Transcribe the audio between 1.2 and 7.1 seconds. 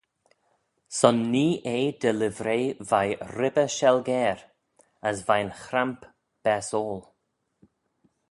nee eh dty livrey veih ribbey shelgeyr: as veih'n chramp baasoil.